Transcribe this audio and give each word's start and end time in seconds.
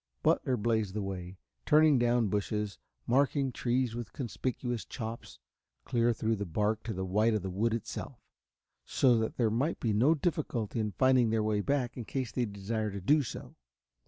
Butler 0.23 0.57
blazed 0.57 0.95
the 0.95 1.01
way, 1.03 1.37
turning 1.63 1.99
down 1.99 2.25
bushes, 2.29 2.79
marking 3.05 3.51
trees 3.51 3.93
with 3.93 4.13
conspicuous 4.13 4.83
chops 4.83 5.37
clear 5.85 6.11
through 6.11 6.37
the 6.37 6.45
bark 6.47 6.81
to 6.85 6.93
the 6.95 7.05
white 7.05 7.35
of 7.35 7.43
the 7.43 7.51
wood 7.51 7.75
itself, 7.75 8.19
so 8.83 9.15
that 9.19 9.37
there 9.37 9.51
might 9.51 9.79
be 9.79 9.93
no 9.93 10.15
difficulty 10.15 10.79
in 10.79 10.93
finding 10.93 11.29
their 11.29 11.43
way 11.43 11.61
back 11.61 11.97
in 11.97 12.05
case 12.05 12.31
they 12.31 12.45
desired 12.45 12.93
to 12.93 12.99
do 13.01 13.21
so. 13.21 13.53